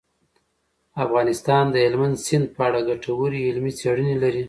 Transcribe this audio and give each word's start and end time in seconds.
افغانستان 1.05 1.63
د 1.71 1.75
هلمند 1.85 2.17
سیند 2.25 2.45
په 2.55 2.61
اړه 2.67 2.79
ګټورې 2.89 3.39
علمي 3.49 3.71
څېړنې 3.79 4.15
لري. 4.23 4.39